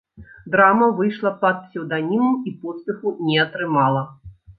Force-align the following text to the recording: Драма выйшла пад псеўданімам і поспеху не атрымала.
Драма 0.53 0.85
выйшла 0.99 1.31
пад 1.43 1.59
псеўданімам 1.65 2.39
і 2.53 2.53
поспеху 2.63 3.13
не 3.29 3.37
атрымала. 3.45 4.03